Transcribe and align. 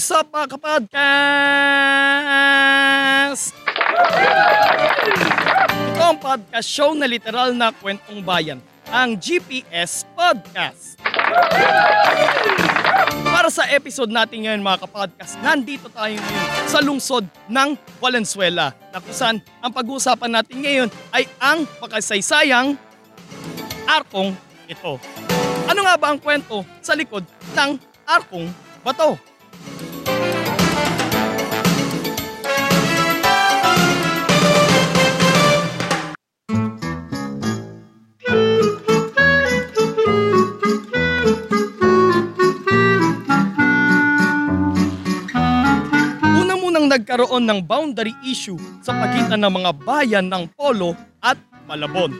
What 0.00 0.08
is 0.08 0.16
up 0.16 0.32
mga? 0.32 0.88
Ito 5.92 6.00
ang 6.00 6.16
podcast 6.16 6.64
show 6.64 6.96
na 6.96 7.04
literal 7.04 7.52
na 7.52 7.68
kwentong 7.68 8.24
bayan, 8.24 8.64
ang 8.88 9.12
GPS 9.20 10.08
Podcast. 10.16 10.96
Para 13.28 13.52
sa 13.52 13.68
episode 13.68 14.08
natin 14.08 14.48
ngayon 14.48 14.64
mga 14.64 14.88
kapodcast, 14.88 15.36
nandito 15.44 15.92
tayo 15.92 16.16
ngayon 16.16 16.48
sa 16.64 16.80
lungsod 16.80 17.28
ng 17.52 17.76
Valenzuela 18.00 18.72
na 18.72 19.04
kung 19.04 19.12
saan 19.12 19.36
ang 19.60 19.68
pag-uusapan 19.68 20.32
natin 20.32 20.64
ngayon 20.64 20.88
ay 21.12 21.28
ang 21.36 21.68
makasaysayang 21.76 22.72
arkong 23.84 24.32
ito. 24.64 24.96
Ano 25.68 25.84
nga 25.84 26.00
ba 26.00 26.08
ang 26.08 26.16
kwento 26.16 26.64
sa 26.80 26.96
likod 26.96 27.28
ng 27.52 27.76
arkong 28.08 28.48
bato? 28.80 29.29
Nagkaroon 46.90 47.46
ng 47.46 47.62
boundary 47.70 48.10
issue 48.26 48.58
sa 48.82 48.90
pagitan 48.90 49.46
ng 49.46 49.62
mga 49.62 49.70
bayan 49.86 50.26
ng 50.26 50.50
Polo 50.58 50.98
at 51.22 51.38
Malabon. 51.70 52.10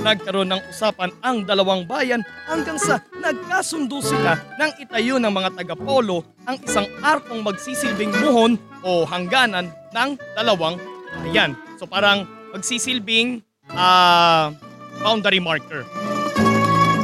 Nagkaroon 0.00 0.48
ng 0.48 0.62
usapan 0.72 1.12
ang 1.20 1.44
dalawang 1.44 1.84
bayan 1.84 2.24
hanggang 2.48 2.80
sa 2.80 3.04
nagkasundo 3.20 4.00
sila 4.00 4.40
nang 4.56 4.72
itayo 4.80 5.20
ng 5.20 5.28
mga 5.28 5.60
taga-Polo 5.60 6.24
ang 6.48 6.56
isang 6.64 6.88
arkong 7.04 7.44
magsisilbing 7.44 8.08
muhon 8.24 8.56
o 8.80 9.04
hangganan 9.04 9.68
ng 9.92 10.10
dalawang 10.32 10.80
bayan. 11.20 11.52
So 11.76 11.84
parang 11.84 12.24
magsisilbing 12.56 13.44
ah, 13.76 14.56
boundary 15.04 15.40
marker. 15.40 15.84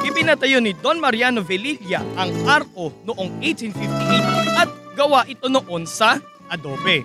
Ipinatayo 0.01 0.65
ni 0.65 0.73
Don 0.73 0.97
Mariano 0.97 1.45
Velilla 1.45 2.01
ang 2.17 2.33
arko 2.49 2.97
noong 3.05 3.45
1858 3.45 4.57
at 4.57 4.69
gawa 4.97 5.29
ito 5.29 5.53
noon 5.53 5.85
sa 5.85 6.17
adobe. 6.49 7.05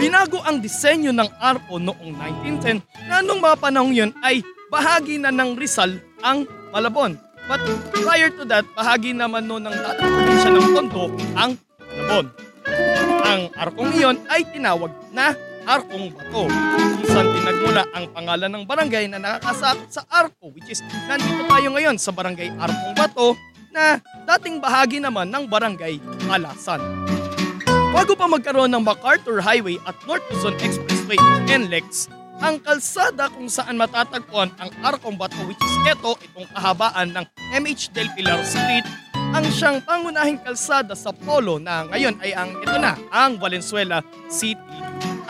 Binago 0.00 0.40
ang 0.40 0.64
disenyo 0.64 1.12
ng 1.12 1.28
arko 1.36 1.76
noong 1.76 2.12
1910 2.48 2.80
na 3.12 3.20
nung 3.20 3.44
mga 3.44 3.56
panahon 3.60 3.92
yun 3.92 4.10
ay 4.24 4.40
bahagi 4.72 5.20
na 5.20 5.28
ng 5.28 5.52
Rizal 5.52 6.00
ang 6.24 6.48
Malabon. 6.72 7.20
But 7.44 7.60
prior 7.92 8.32
to 8.32 8.48
that, 8.48 8.64
bahagi 8.72 9.12
naman 9.12 9.44
noon 9.44 9.68
ng 9.68 9.76
dating 9.76 10.08
probinsya 10.08 10.50
ng 10.56 10.66
Tondo 10.72 11.04
ang 11.36 11.52
Malabon. 11.92 12.26
Ang 13.28 13.40
arkong 13.52 13.92
iyon 13.92 14.16
ay 14.32 14.48
tinawag 14.48 14.88
na 15.12 15.36
Arkong 15.68 16.10
Bato. 16.16 16.48
Kung 16.48 17.06
saan 17.06 17.28
pinagmula 17.36 17.84
ang 17.92 18.08
pangalan 18.10 18.50
ng 18.50 18.64
barangay 18.64 19.04
na 19.12 19.20
nakakasakot 19.20 19.88
sa 19.92 20.02
Arko 20.08 20.50
which 20.56 20.72
is 20.72 20.80
nandito 21.06 21.44
tayo 21.46 21.68
ngayon 21.70 21.96
sa 22.00 22.10
barangay 22.10 22.50
Arkong 22.56 22.94
Bato 22.96 23.28
na 23.70 24.00
dating 24.34 24.58
bahagi 24.58 24.98
naman 24.98 25.28
ng 25.28 25.44
barangay 25.46 26.00
Alasan. 26.32 26.80
Bago 27.92 28.16
pa 28.16 28.24
magkaroon 28.24 28.72
ng 28.72 28.82
MacArthur 28.82 29.44
Highway 29.44 29.76
at 29.84 29.94
North 30.08 30.24
Luzon 30.32 30.56
Expressway 30.64 31.20
NLEX, 31.46 32.08
ang 32.42 32.58
kalsada 32.58 33.30
kung 33.30 33.46
saan 33.46 33.78
matatagpuan 33.78 34.50
ang 34.58 34.70
Arkong 34.82 35.14
Bato 35.14 35.38
which 35.46 35.62
is 35.62 35.74
ito, 35.86 36.18
itong 36.18 36.50
kahabaan 36.50 37.14
ng 37.14 37.24
MH 37.54 37.94
Del 37.94 38.10
Pilar 38.18 38.42
Street, 38.42 38.82
ang 39.14 39.46
siyang 39.46 39.78
pangunahing 39.86 40.42
kalsada 40.42 40.98
sa 40.98 41.14
Polo 41.14 41.62
na 41.62 41.86
ngayon 41.86 42.18
ay 42.18 42.34
ang 42.34 42.50
ito 42.58 42.76
na, 42.82 42.98
ang 43.14 43.38
Valenzuela 43.38 44.02
City 44.26 44.78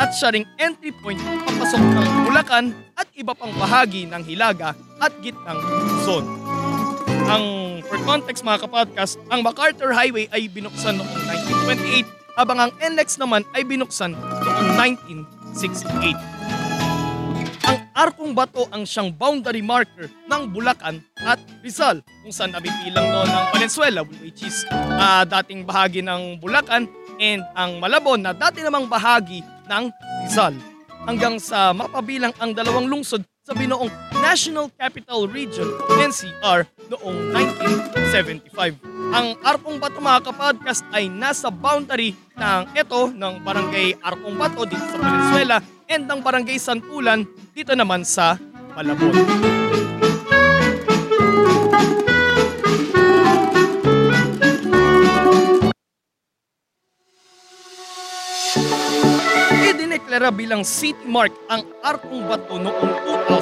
at 0.01 0.17
siya 0.17 0.33
ring 0.33 0.49
entry 0.57 0.89
point 1.05 1.21
papasok 1.21 1.83
ng 1.85 2.09
Bulacan 2.25 2.73
at 2.97 3.07
iba 3.13 3.37
pang 3.37 3.53
bahagi 3.61 4.09
ng 4.09 4.25
Hilaga 4.25 4.73
at 4.99 5.13
gitnang 5.21 5.61
Luzon. 5.61 6.25
Ang 7.29 7.45
for 7.87 8.01
context 8.09 8.41
mga 8.41 8.65
kapodcast, 8.65 9.21
ang 9.29 9.45
MacArthur 9.45 9.93
Highway 9.93 10.33
ay 10.33 10.49
binuksan 10.49 10.97
noong 10.97 11.13
1928 11.69 12.41
habang 12.41 12.59
ang 12.59 12.73
NLEX 12.81 13.21
naman 13.21 13.45
ay 13.53 13.69
binuksan 13.69 14.17
noong 14.17 14.69
1968. 14.81 16.62
Arkong 17.93 18.33
Bato 18.33 18.65
ang 18.73 18.89
siyang 18.89 19.13
boundary 19.13 19.61
marker 19.61 20.09
ng 20.25 20.43
Bulacan 20.49 21.05
at 21.21 21.37
Rizal 21.61 22.01
kung 22.25 22.33
saan 22.33 22.57
nabibilang 22.57 23.05
noon 23.05 23.29
ang 23.29 23.47
Valenzuela 23.53 24.01
which 24.25 24.41
is 24.45 24.65
ah, 24.73 25.29
dating 25.29 25.69
bahagi 25.69 26.01
ng 26.01 26.41
Bulacan 26.41 26.89
and 27.21 27.45
ang 27.53 27.77
Malabon 27.79 28.25
na 28.25 28.33
dati 28.33 28.65
namang 28.65 28.89
bahagi 28.89 29.45
ng 29.69 29.85
Rizal 30.25 30.57
hanggang 31.05 31.37
sa 31.37 31.77
mapabilang 31.77 32.33
ang 32.41 32.57
dalawang 32.57 32.89
lungsod 32.89 33.21
sa 33.43 33.53
binuong 33.53 33.91
National 34.23 34.71
Capital 34.79 35.27
Region 35.27 35.67
NCR 35.99 36.65
noong 36.89 37.17
1975. 37.35 38.92
Ang 39.13 39.37
Arkong 39.45 39.77
Bato 39.77 40.01
mga 40.01 40.25
kapodcast 40.25 40.89
ay 40.89 41.13
nasa 41.13 41.53
boundary 41.53 42.17
ng 42.33 42.73
ito 42.73 43.13
ng 43.13 43.45
Barangay 43.45 44.01
Arkong 44.01 44.41
Bato 44.41 44.65
dito 44.65 44.81
sa 44.89 44.97
Valenzuela 44.97 45.61
and 45.85 46.09
ng 46.09 46.21
Barangay 46.25 46.57
Santulan 46.57 47.29
dito 47.53 47.77
naman 47.77 48.09
sa 48.09 48.41
Malabon. 48.73 49.13
Idineklara 59.61 60.33
bilang 60.33 60.65
city 60.65 61.05
mark 61.05 61.37
ang 61.53 61.69
Arkong 61.85 62.25
Bato 62.25 62.57
noong 62.57 62.91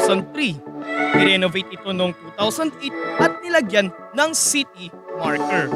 2003. 0.02 0.66
I-renovate 1.14 1.70
ito 1.78 1.94
noong 1.94 2.10
2008 2.42 3.22
at 3.22 3.32
nilagyan 3.47 3.94
ng 4.19 4.31
city 4.34 4.91
marker. 5.20 5.69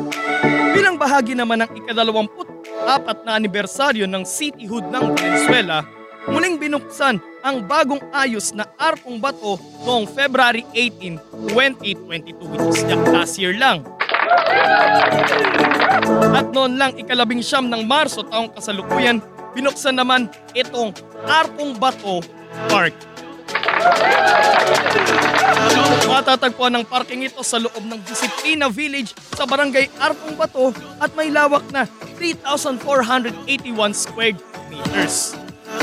Bilang 0.73 0.97
bahagi 0.97 1.37
naman 1.37 1.63
ng 1.63 1.71
ikadalawamput 1.85 2.49
apat 2.85 3.23
na 3.29 3.37
anibersaryo 3.37 4.09
ng 4.09 4.25
cityhood 4.25 4.89
ng 4.89 5.15
Venezuela, 5.17 5.85
muling 6.29 6.57
binuksan 6.57 7.21
ang 7.45 7.65
bagong 7.69 8.01
ayos 8.17 8.57
na 8.57 8.65
Arkong 8.81 9.21
Bato 9.21 9.61
noong 9.85 10.09
February 10.09 10.65
18, 10.73 11.53
2022 11.53 12.41
which 12.41 12.81
is 12.81 13.05
last 13.13 13.37
year 13.37 13.53
lang. 13.53 13.85
At 16.35 16.51
noon 16.53 16.81
lang 16.81 16.97
ikalabing 16.97 17.45
siyam 17.45 17.69
ng 17.69 17.85
Marso 17.85 18.25
taong 18.25 18.53
kasalukuyan, 18.57 19.21
binuksan 19.53 20.01
naman 20.01 20.33
itong 20.57 20.97
Arkong 21.29 21.77
Bato 21.77 22.25
Park. 22.73 23.14
Matatagpuan 26.09 26.73
ng 26.79 26.85
parking 26.87 27.27
ito 27.27 27.43
sa 27.45 27.61
loob 27.61 27.85
ng 27.85 28.01
Disiplina 28.07 28.71
Village 28.73 29.13
sa 29.35 29.45
barangay 29.45 29.91
Arkong 30.01 30.39
Bato 30.39 30.73
at 31.03 31.11
may 31.13 31.29
lawak 31.29 31.67
na 31.69 31.85
3,481 32.17 33.45
square 33.93 34.39
meters. 34.71 35.35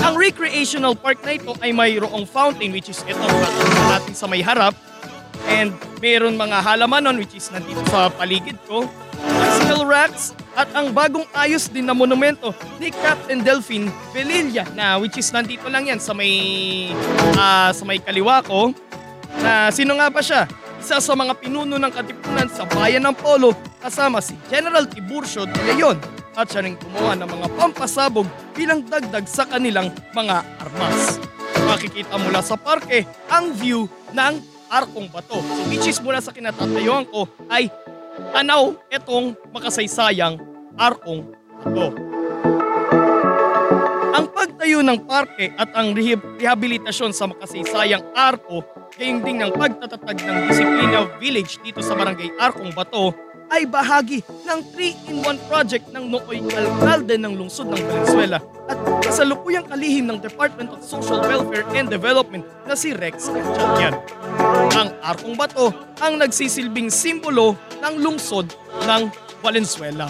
Ang 0.02 0.18
recreational 0.18 0.96
park 0.98 1.22
na 1.22 1.36
ito 1.38 1.52
ay 1.62 1.75
mayroong 1.75 2.25
fountain 2.25 2.72
which 2.74 2.90
is 2.90 3.06
ito 3.06 3.22
natin 3.92 4.16
sa 4.18 4.25
may 4.25 4.42
harap 4.42 4.74
and 5.52 5.75
mayroon 6.00 6.40
mga 6.40 6.64
halamanon 6.64 7.20
which 7.20 7.36
is 7.38 7.52
nandito 7.54 7.84
sa 7.92 8.10
paligid 8.10 8.58
ko 8.66 8.88
bicycle 9.42 9.86
racks 9.90 10.38
at 10.54 10.70
ang 10.78 10.94
bagong 10.94 11.26
ayos 11.34 11.66
din 11.72 11.90
na 11.90 11.98
monumento 11.98 12.54
ni 12.78 12.94
Captain 12.94 13.42
Delphine 13.42 13.90
Velilla 14.14 14.68
na 14.78 15.02
which 15.02 15.18
is 15.18 15.34
nandito 15.34 15.66
lang 15.66 15.90
yan 15.90 15.98
sa 15.98 16.14
may 16.14 16.34
ah, 17.40 17.74
sa 17.74 17.82
may 17.82 17.98
kaliwa 17.98 18.46
ko 18.46 18.70
na 19.42 19.74
sino 19.74 19.98
nga 19.98 20.14
ba 20.14 20.22
siya? 20.22 20.46
Isa 20.82 20.98
sa 20.98 21.14
mga 21.14 21.38
pinuno 21.38 21.78
ng 21.78 21.94
katipunan 21.94 22.50
sa 22.50 22.66
bayan 22.66 23.06
ng 23.06 23.16
Polo 23.18 23.54
kasama 23.82 24.18
si 24.22 24.38
General 24.50 24.86
Tiburcio 24.86 25.46
de 25.46 25.62
Leon 25.74 25.98
at 26.38 26.50
siya 26.50 26.64
ring 26.64 26.78
gumawa 26.80 27.18
ng 27.18 27.30
mga 27.30 27.48
pampasabog 27.58 28.28
bilang 28.54 28.86
dagdag 28.86 29.26
sa 29.26 29.46
kanilang 29.46 29.94
mga 30.14 30.42
armas. 30.62 31.22
makikita 31.62 32.18
mula 32.18 32.42
sa 32.42 32.58
parke 32.58 33.06
ang 33.30 33.54
view 33.54 33.86
ng 34.12 34.34
Arkong 34.72 35.12
Bato. 35.12 35.40
So 35.44 35.62
which 35.68 35.84
is 35.84 36.00
mula 36.00 36.24
sa 36.24 36.32
kinatatayuan 36.32 37.08
ko 37.12 37.28
ay 37.52 37.68
tanaw 38.31 38.74
itong 38.88 39.36
makasaysayang 39.51 40.39
Arkong 40.80 41.28
Bato. 41.62 41.88
Ang 44.12 44.25
pagtayo 44.31 44.80
ng 44.83 45.00
parke 45.07 45.51
at 45.56 45.72
ang 45.75 45.92
rehab- 45.92 46.39
rehabilitasyon 46.39 47.12
sa 47.12 47.28
makasaysayang 47.28 48.04
Arko, 48.16 48.63
gayon 48.95 49.24
din 49.24 49.39
ng 49.39 49.51
pagtatatag 49.56 50.18
ng 50.19 50.38
Disiplina 50.48 51.00
Village 51.19 51.60
dito 51.63 51.80
sa 51.83 51.95
Barangay 51.95 52.31
Arkong 52.39 52.72
Bato 52.75 53.12
ay 53.51 53.68
bahagi 53.68 54.24
ng 54.48 54.60
3-in-1 54.72 55.38
project 55.51 55.92
ng 55.92 56.07
nooy 56.07 56.39
alkalde 56.56 57.19
ng 57.19 57.36
lungsod 57.36 57.68
ng 57.68 57.84
Valenzuela 57.84 58.39
at 58.72 58.80
kasalukuyang 59.04 59.68
kalihim 59.68 60.07
ng 60.07 60.24
Department 60.24 60.72
of 60.72 60.80
Social 60.80 61.19
Welfare 61.19 61.68
and 61.75 61.92
Development 61.92 62.48
na 62.63 62.80
si 62.80 62.95
Rex 62.95 63.27
Gatchalian. 63.27 63.95
Ang 64.72 64.96
Arkong 65.04 65.36
Bato 65.36 65.68
ang 66.00 66.16
nagsisilbing 66.16 66.88
simbolo 66.88 67.60
ng 67.84 67.96
lungsod 68.00 68.56
ng 68.88 69.12
Valenzuela. 69.44 70.08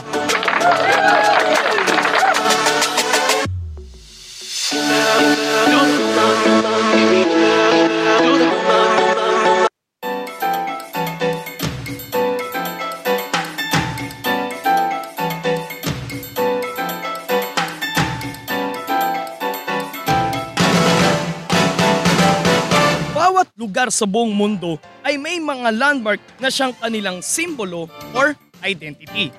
Lugar 23.60 23.92
sa 23.92 24.08
buong 24.08 24.32
mundo 24.32 24.80
ay 25.04 25.20
may 25.20 25.38
mga 25.38 25.76
landmark 25.76 26.22
na 26.40 26.48
siyang 26.48 26.76
kanilang 26.78 27.20
simbolo 27.20 27.92
or 28.16 28.36
identity. 28.64 29.34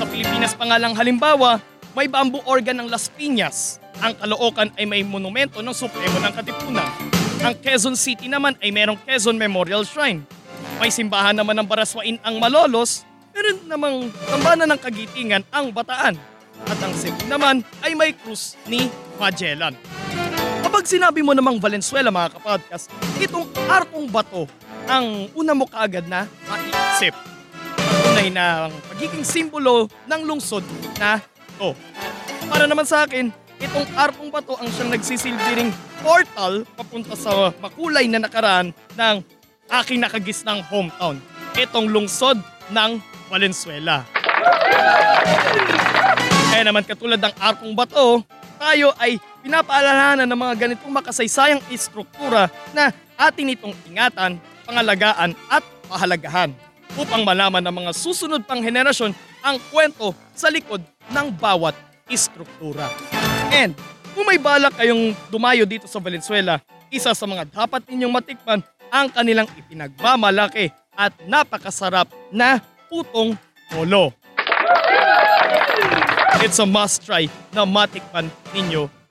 Sa 0.00 0.04
Pilipinas 0.08 0.56
pa 0.56 0.66
nga 0.66 0.80
lang 0.80 0.96
halimbawa, 0.96 1.62
may 1.92 2.08
bamboo 2.08 2.42
organ 2.48 2.82
ng 2.82 2.88
Las 2.88 3.12
Piñas. 3.12 3.78
Ang 4.02 4.16
Caloocan 4.18 4.72
ay 4.74 4.88
may 4.88 5.02
monumento 5.04 5.60
ng 5.60 5.76
Supremo 5.76 6.18
ng 6.18 6.32
Katipunan. 6.32 6.88
Ang 7.42 7.54
Quezon 7.60 7.94
City 7.94 8.26
naman 8.26 8.56
ay 8.58 8.72
merong 8.72 8.98
Quezon 9.04 9.36
Memorial 9.36 9.86
Shrine. 9.86 10.24
May 10.80 10.90
simbahan 10.90 11.36
naman 11.36 11.54
ng 11.60 11.68
Baraswain 11.68 12.18
ang 12.24 12.40
Malolos, 12.42 13.06
meron 13.30 13.58
namang 13.68 13.96
tambanan 14.26 14.74
ng 14.74 14.80
Kagitingan 14.80 15.42
ang 15.54 15.70
Bataan. 15.70 16.18
At 16.66 16.78
ang 16.78 16.94
Cebu 16.94 17.26
naman 17.26 17.66
ay 17.82 17.92
may 17.94 18.14
krus 18.14 18.54
ni 18.66 18.86
Magellan. 19.18 19.74
Kapag 20.82 20.98
sinabi 20.98 21.22
mo 21.22 21.30
namang 21.30 21.62
Valenzuela 21.62 22.10
mga 22.10 22.34
kapodcast, 22.34 22.90
itong 23.22 23.46
arkong 23.70 24.10
bato 24.10 24.50
ang 24.90 25.30
una 25.30 25.54
mo 25.54 25.62
kaagad 25.62 26.10
na 26.10 26.26
maiisip. 26.50 27.14
Tunay 27.78 28.34
na 28.34 28.66
ang 28.66 28.74
pagiging 28.90 29.22
simbolo 29.22 29.86
ng 30.10 30.20
lungsod 30.26 30.66
na 30.98 31.22
to. 31.54 31.70
Para 32.50 32.66
naman 32.66 32.82
sa 32.82 33.06
akin, 33.06 33.30
itong 33.62 33.86
arkong 33.94 34.26
bato 34.34 34.58
ang 34.58 34.66
siyang 34.74 34.90
nagsisilbi 34.90 35.70
portal 36.02 36.66
papunta 36.74 37.14
sa 37.14 37.54
makulay 37.62 38.10
na 38.10 38.18
nakaraan 38.18 38.74
ng 38.98 39.22
aking 39.86 40.02
nakagisnang 40.02 40.66
hometown. 40.66 41.22
Itong 41.62 41.94
lungsod 41.94 42.42
ng 42.74 42.98
Valenzuela. 43.30 44.02
Kaya 46.50 46.66
naman 46.66 46.82
katulad 46.82 47.22
ng 47.22 47.34
arkong 47.38 47.70
bato, 47.70 48.26
tayo 48.58 48.90
ay 48.98 49.22
pinapaalalahanan 49.42 50.26
ng 50.30 50.38
mga 50.38 50.54
ganitong 50.54 50.92
makasaysayang 50.94 51.62
istruktura 51.68 52.46
na 52.70 52.94
atin 53.18 53.52
itong 53.52 53.74
ingatan, 53.90 54.38
pangalagaan 54.64 55.34
at 55.50 55.66
pahalagahan 55.90 56.54
upang 56.94 57.26
malaman 57.26 57.60
ng 57.60 57.74
mga 57.84 57.92
susunod 57.92 58.46
pang 58.46 58.62
henerasyon 58.62 59.10
ang 59.42 59.58
kwento 59.68 60.14
sa 60.32 60.48
likod 60.48 60.80
ng 61.10 61.26
bawat 61.34 61.74
istruktura. 62.06 62.88
And 63.50 63.74
kung 64.14 64.28
may 64.28 64.38
balak 64.38 64.78
kayong 64.78 65.16
dumayo 65.32 65.66
dito 65.66 65.90
sa 65.90 65.98
Valenzuela, 65.98 66.62
isa 66.92 67.10
sa 67.16 67.26
mga 67.26 67.48
dapat 67.48 67.88
ninyong 67.88 68.12
matikman 68.12 68.60
ang 68.92 69.08
kanilang 69.08 69.48
ipinagmamalaki 69.56 70.68
at 70.92 71.16
napakasarap 71.24 72.12
na 72.28 72.60
putong 72.92 73.32
polo. 73.72 74.12
It's 76.44 76.60
a 76.60 76.68
must 76.68 77.08
try 77.08 77.32
na 77.56 77.64
matikman 77.64 78.28
ninyo. 78.52 79.01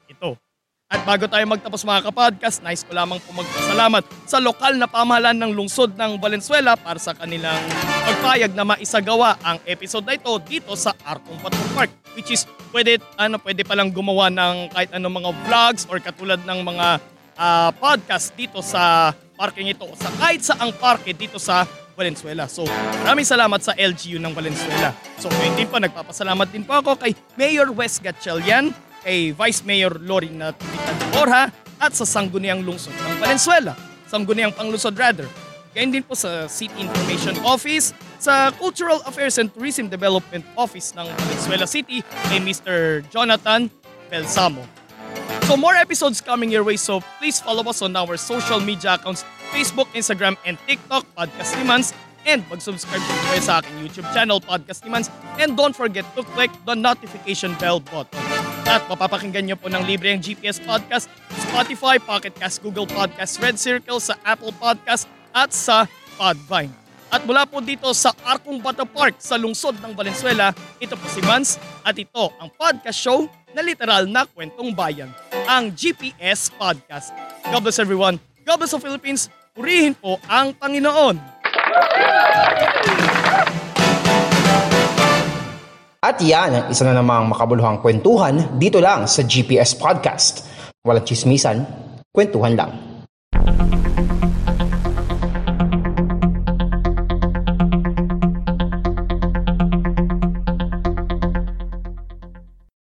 At 0.91 1.07
bago 1.07 1.23
tayo 1.23 1.47
magtapos 1.47 1.87
mga 1.87 2.11
kapodcast, 2.11 2.59
nice 2.67 2.83
ko 2.83 2.91
lamang 2.91 3.15
po 3.23 3.31
magpasalamat 3.31 4.03
sa 4.27 4.43
lokal 4.43 4.75
na 4.75 4.91
pamahalaan 4.91 5.39
ng 5.39 5.55
lungsod 5.55 5.95
ng 5.95 6.19
Valenzuela 6.19 6.75
para 6.75 6.99
sa 6.99 7.15
kanilang 7.15 7.55
pagpayag 8.03 8.51
na 8.51 8.67
maisagawa 8.67 9.39
ang 9.39 9.55
episode 9.63 10.03
na 10.03 10.19
ito 10.19 10.27
dito 10.43 10.75
sa 10.75 10.91
Arkong 11.07 11.39
Patong 11.39 11.71
Park. 11.71 11.91
Which 12.11 12.35
is 12.35 12.43
pwede, 12.75 12.99
ano, 13.15 13.39
pwede 13.39 13.63
palang 13.63 13.87
gumawa 13.87 14.27
ng 14.27 14.75
kahit 14.75 14.91
anong 14.91 15.23
mga 15.23 15.31
vlogs 15.47 15.87
or 15.87 16.03
katulad 16.03 16.43
ng 16.43 16.59
mga 16.59 16.99
ah, 17.39 17.71
podcast 17.71 18.35
dito 18.35 18.59
sa 18.59 19.15
parking 19.39 19.71
ito. 19.71 19.87
Sa 19.95 20.11
kahit 20.19 20.43
sa 20.43 20.59
ang 20.59 20.75
parke 20.75 21.15
dito 21.15 21.39
sa 21.39 21.63
Valenzuela. 21.95 22.51
So, 22.51 22.67
maraming 23.07 23.27
salamat 23.27 23.63
sa 23.63 23.71
LGU 23.79 24.19
ng 24.19 24.33
Valenzuela. 24.35 24.91
So, 25.23 25.31
ngayon 25.31 25.55
din 25.55 25.67
po, 25.71 25.79
nagpapasalamat 25.79 26.47
din 26.51 26.67
po 26.67 26.83
ako 26.83 26.99
kay 26.99 27.15
Mayor 27.39 27.71
Wes 27.71 27.99
Gatchalian, 28.03 28.75
kay 29.01 29.33
Vice 29.33 29.65
Mayor 29.65 29.97
Lorin 30.01 30.39
Natividad 30.39 30.97
Borja, 31.11 31.49
at 31.81 31.91
sa 31.97 32.05
Sangguniang 32.05 32.61
Lungsod 32.61 32.93
ng 32.93 33.17
Valenzuela. 33.17 33.73
Sangguniang 34.05 34.53
Panglungsod 34.53 34.93
rather. 34.93 35.25
Gayon 35.73 35.89
din 35.89 36.03
po 36.05 36.13
sa 36.13 36.45
City 36.51 36.75
Information 36.77 37.33
Office, 37.47 37.95
sa 38.21 38.51
Cultural 38.59 39.01
Affairs 39.07 39.39
and 39.39 39.49
Tourism 39.49 39.89
Development 39.89 40.43
Office 40.59 40.93
ng 40.93 41.07
Valenzuela 41.09 41.65
City 41.65 42.05
kay 42.29 42.37
Mr. 42.43 43.01
Jonathan 43.09 43.71
Belsamo. 44.11 44.61
So 45.47 45.55
more 45.55 45.75
episodes 45.75 46.19
coming 46.19 46.51
your 46.51 46.63
way, 46.63 46.75
so 46.75 46.99
please 47.17 47.39
follow 47.39 47.63
us 47.65 47.81
on 47.81 47.95
our 47.95 48.15
social 48.19 48.59
media 48.59 48.99
accounts, 48.99 49.23
Facebook, 49.51 49.87
Instagram, 49.95 50.35
and 50.45 50.59
TikTok, 50.67 51.07
Podcast 51.15 51.55
ni 51.55 51.63
Mans, 51.63 51.95
and 52.27 52.45
mag-subscribe 52.47 53.01
din 53.01 53.19
kayo 53.31 53.41
sa 53.41 53.53
aking 53.63 53.75
YouTube 53.79 54.07
channel, 54.13 54.39
Podcast 54.43 54.83
ni 54.85 54.91
Mans, 54.91 55.07
and 55.39 55.55
don't 55.55 55.75
forget 55.75 56.05
to 56.15 56.23
click 56.35 56.51
the 56.67 56.75
notification 56.75 57.55
bell 57.57 57.79
button. 57.79 58.40
At 58.67 58.85
mapapakinggan 58.87 59.49
nyo 59.49 59.57
po 59.57 59.67
ng 59.67 59.83
libre 59.83 60.13
ang 60.13 60.21
GPS 60.21 60.61
Podcast, 60.61 61.09
Spotify, 61.49 61.97
Pocket 61.97 62.33
Cast, 62.35 62.61
Google 62.61 62.85
Podcast, 62.85 63.41
Red 63.41 63.57
Circle, 63.57 63.99
sa 63.99 64.15
Apple 64.21 64.53
Podcast, 64.55 65.09
at 65.31 65.55
sa 65.55 65.87
Podvine. 66.19 66.71
At 67.11 67.27
mula 67.27 67.43
po 67.43 67.59
dito 67.59 67.91
sa 67.91 68.15
Arkong 68.23 68.63
Bata 68.63 68.87
Park 68.87 69.19
sa 69.19 69.35
lungsod 69.35 69.75
ng 69.83 69.91
Valenzuela, 69.91 70.55
ito 70.79 70.95
po 70.95 71.05
si 71.11 71.19
Mans 71.27 71.59
at 71.83 71.91
ito 71.99 72.31
ang 72.39 72.47
podcast 72.55 72.95
show 72.95 73.27
na 73.51 73.59
literal 73.59 74.07
na 74.07 74.23
kwentong 74.23 74.71
bayan, 74.71 75.11
ang 75.43 75.75
GPS 75.75 76.47
Podcast. 76.55 77.11
God 77.51 77.67
bless 77.67 77.83
everyone. 77.83 78.15
God 78.47 78.63
bless 78.63 78.71
the 78.71 78.79
Philippines. 78.79 79.27
Purihin 79.51 79.91
po 79.91 80.15
ang 80.31 80.55
Panginoon. 80.55 81.19
At 86.11 86.19
yan 86.19 86.67
isa 86.67 86.83
na 86.83 86.99
namang 86.99 87.31
makabuluhang 87.31 87.79
kwentuhan 87.79 88.59
dito 88.59 88.83
lang 88.83 89.07
sa 89.07 89.23
GPS 89.23 89.79
Podcast. 89.79 90.43
Walang 90.83 91.07
chismisan, 91.07 91.63
kwentuhan 92.11 92.51
lang. 92.51 92.90